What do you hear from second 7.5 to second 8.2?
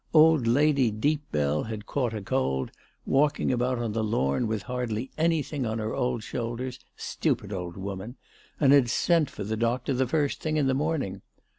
old woman,